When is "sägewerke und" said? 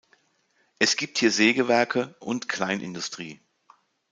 1.29-2.49